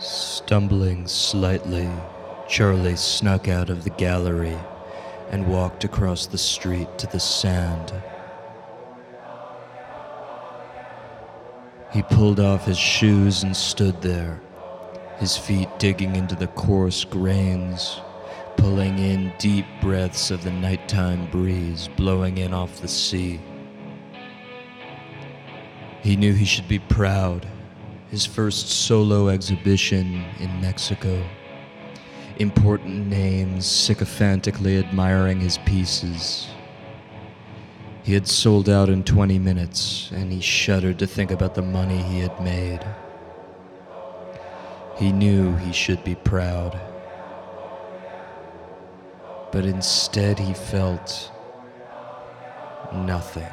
[0.00, 1.88] Stumbling slightly,
[2.48, 4.56] Charlie snuck out of the gallery
[5.30, 7.92] and walked across the street to the sand.
[11.92, 14.40] He pulled off his shoes and stood there,
[15.18, 18.00] his feet digging into the coarse grains,
[18.56, 23.40] pulling in deep breaths of the nighttime breeze blowing in off the sea.
[26.02, 27.48] He knew he should be proud.
[28.10, 31.22] His first solo exhibition in Mexico.
[32.36, 36.48] Important names sycophantically admiring his pieces.
[38.02, 41.98] He had sold out in 20 minutes, and he shuddered to think about the money
[41.98, 42.80] he had made.
[44.96, 46.80] He knew he should be proud.
[49.52, 51.30] But instead, he felt
[52.94, 53.52] nothing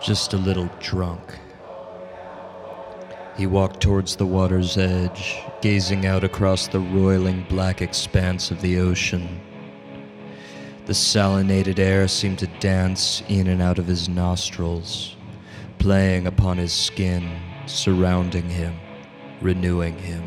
[0.00, 1.20] just a little drunk.
[3.38, 8.80] He walked towards the water's edge, gazing out across the roiling black expanse of the
[8.80, 9.40] ocean.
[10.86, 15.14] The salinated air seemed to dance in and out of his nostrils,
[15.78, 17.30] playing upon his skin,
[17.66, 18.74] surrounding him,
[19.40, 20.24] renewing him.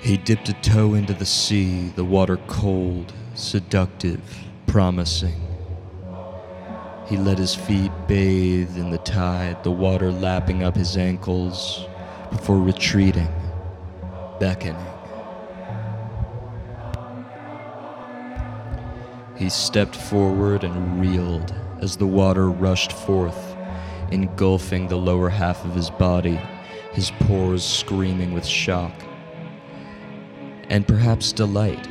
[0.00, 4.22] He dipped a toe into the sea, the water cold, seductive,
[4.66, 5.49] promising.
[7.10, 11.84] He let his feet bathe in the tide, the water lapping up his ankles,
[12.30, 13.26] before retreating,
[14.38, 14.76] beckoning.
[19.36, 23.56] He stepped forward and reeled as the water rushed forth,
[24.12, 26.40] engulfing the lower half of his body,
[26.92, 28.92] his pores screaming with shock.
[30.68, 31.88] And perhaps delight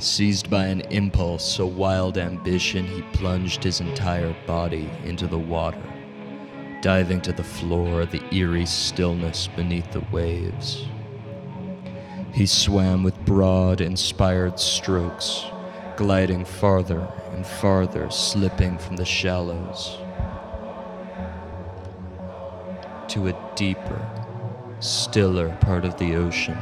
[0.00, 5.82] Seized by an impulse, a wild ambition, he plunged his entire body into the water,
[6.80, 10.86] diving to the floor, the eerie stillness beneath the waves.
[12.32, 15.44] He swam with broad, inspired strokes,
[15.98, 19.98] gliding farther and farther, slipping from the shallows
[23.08, 24.00] to a deeper,
[24.78, 26.56] stiller part of the ocean.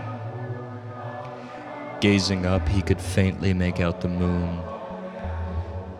[2.00, 4.60] Gazing up, he could faintly make out the moon.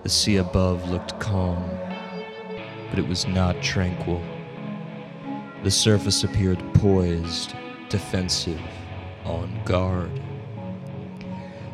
[0.05, 1.69] The sea above looked calm,
[2.89, 4.23] but it was not tranquil.
[5.65, 7.57] The surface appeared poised,
[7.89, 8.61] defensive,
[9.25, 10.13] on guard.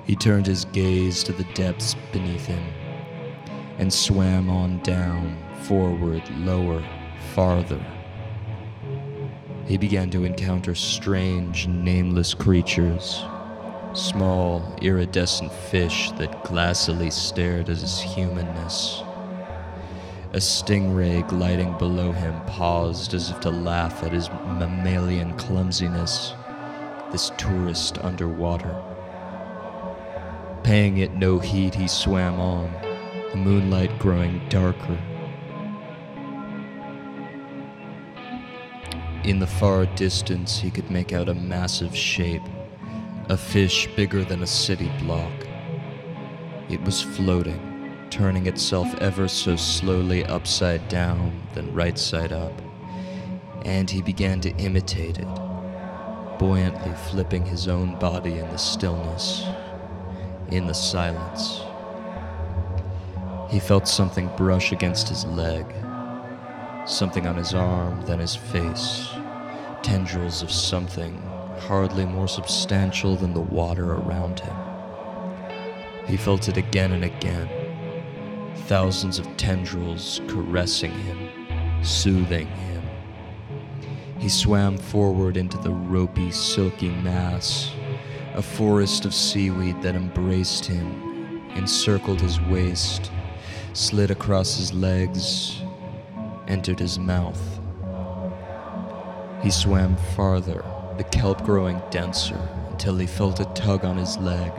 [0.07, 2.65] He turned his gaze to the depths beneath him
[3.77, 6.83] and swam on down, forward, lower,
[7.35, 7.85] farther.
[9.67, 13.23] He began to encounter strange, nameless creatures
[13.95, 19.03] small, iridescent fish that glassily stared at his humanness.
[20.33, 24.29] A stingray gliding below him paused as if to laugh at his
[24.59, 26.35] mammalian clumsiness,
[27.13, 28.77] this tourist underwater.
[30.65, 32.73] Paying it no heed, he swam on,
[33.31, 34.99] the moonlight growing darker.
[39.23, 42.43] In the far distance, he could make out a massive shape
[43.31, 45.33] a fish bigger than a city block.
[46.69, 52.53] It was floating, turning itself ever so slowly upside down, then right side up,
[53.65, 55.29] and he began to imitate it,
[56.39, 59.47] buoyantly flipping his own body in the stillness,
[60.51, 61.63] in the silence.
[63.51, 65.65] He felt something brush against his leg,
[66.87, 69.09] something on his arm, then his face,
[69.83, 71.23] tendrils of something
[71.67, 74.55] hardly more substantial than the water around him.
[76.07, 77.49] He felt it again and again,
[78.67, 82.83] thousands of tendrils caressing him, soothing him.
[84.19, 87.73] He swam forward into the ropey, silky mass,
[88.35, 93.11] a forest of seaweed that embraced him, encircled his waist,
[93.73, 95.63] slid across his legs,
[96.47, 97.41] entered his mouth.
[99.43, 100.63] He swam farther
[100.97, 104.53] the kelp growing denser until he felt a tug on his leg.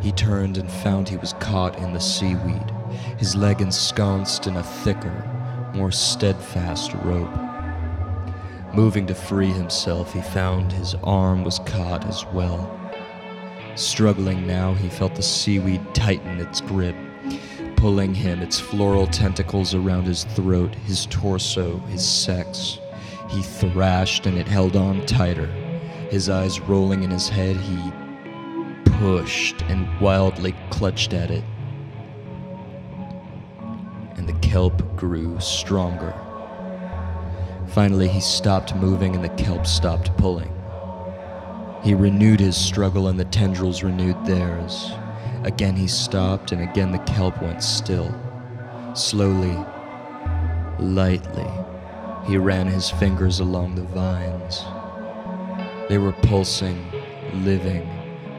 [0.00, 2.72] He turned and found he was caught in the seaweed,
[3.18, 7.30] his leg ensconced in a thicker, more steadfast rope.
[8.74, 12.76] Moving to free himself, he found his arm was caught as well.
[13.74, 16.96] Struggling now, he felt the seaweed tighten its grip,
[17.76, 22.78] pulling him, its floral tentacles around his throat, his torso, his sex.
[23.28, 25.48] He thrashed and it held on tighter.
[26.10, 27.92] His eyes rolling in his head, he
[28.98, 31.44] pushed and wildly clutched at it.
[34.16, 36.12] And the kelp grew stronger.
[37.68, 40.52] Finally, he stopped moving and the kelp stopped pulling.
[41.84, 44.90] He renewed his struggle and the tendrils renewed theirs.
[45.44, 48.12] Again he stopped and again the kelp went still.
[48.94, 49.56] Slowly,
[50.80, 51.48] lightly,
[52.26, 54.64] he ran his fingers along the vines.
[55.90, 56.86] They were pulsing,
[57.42, 57.90] living,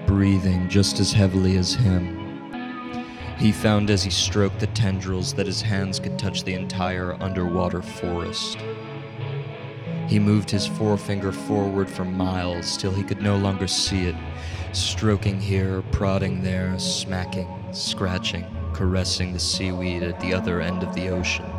[0.08, 2.18] breathing just as heavily as him.
[3.38, 7.82] He found as he stroked the tendrils that his hands could touch the entire underwater
[7.82, 8.58] forest.
[10.08, 14.16] He moved his forefinger forward for miles till he could no longer see it,
[14.72, 21.10] stroking here, prodding there, smacking, scratching, caressing the seaweed at the other end of the
[21.10, 21.52] ocean.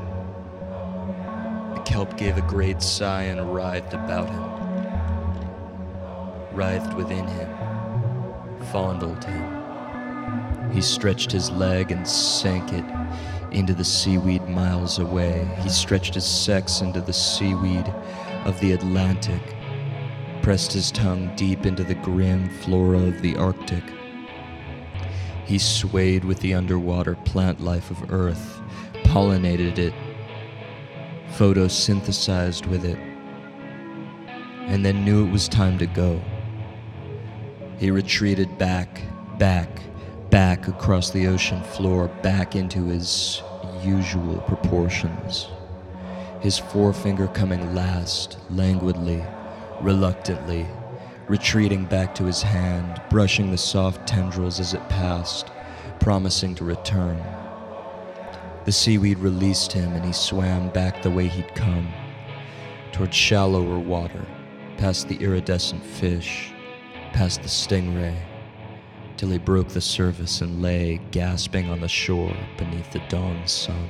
[1.74, 4.61] The kelp gave a great sigh and writhed about him,
[6.54, 7.48] writhed within him,
[8.72, 10.70] fondled him.
[10.72, 12.84] He stretched his leg and sank it
[13.50, 15.46] into the seaweed miles away.
[15.60, 17.86] He stretched his sex into the seaweed
[18.44, 19.42] of the Atlantic,
[20.42, 23.84] pressed his tongue deep into the grim flora of the Arctic.
[25.44, 28.60] He swayed with the underwater plant life of Earth,
[29.04, 29.94] pollinated it,
[31.32, 32.98] photosynthesized with it,
[34.66, 36.20] and then knew it was time to go.
[37.82, 39.02] He retreated back,
[39.38, 39.82] back,
[40.30, 43.42] back across the ocean floor, back into his
[43.82, 45.48] usual proportions
[46.38, 49.24] his forefinger coming last, languidly,
[49.80, 50.64] reluctantly,
[51.26, 55.50] retreating back to his hand, brushing the soft tendrils as it passed,
[55.98, 57.20] promising to return.
[58.64, 61.88] The seaweed released him and he swam back the way he'd come,
[62.92, 64.24] toward shallower water,
[64.76, 66.51] past the iridescent fish,
[67.12, 68.16] past the stingray,
[69.16, 73.88] till he broke the surface and lay gasping on the shore beneath the dawn sun.